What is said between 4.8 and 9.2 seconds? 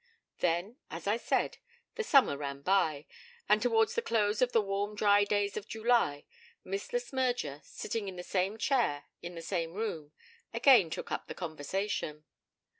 days of July, Miss Le Smyrger, sitting in the same chair